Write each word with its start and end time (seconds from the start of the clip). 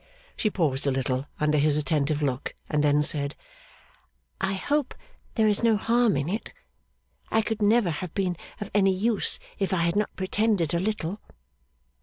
She 0.35 0.49
paused 0.49 0.87
a 0.87 0.91
little 0.91 1.27
under 1.39 1.59
his 1.59 1.77
attentive 1.77 2.23
look, 2.23 2.55
and 2.67 2.83
then 2.83 3.03
said, 3.03 3.35
'I 4.39 4.53
hope 4.53 4.95
there 5.35 5.47
is 5.47 5.61
no 5.61 5.77
harm 5.77 6.17
in 6.17 6.27
it. 6.27 6.51
I 7.29 7.43
could 7.43 7.61
never 7.61 7.91
have 7.91 8.11
been 8.15 8.35
of 8.59 8.71
any 8.73 8.95
use, 8.95 9.37
if 9.59 9.71
I 9.71 9.83
had 9.83 9.95
not 9.95 10.15
pretended 10.15 10.73
a 10.73 10.79
little. 10.79 11.21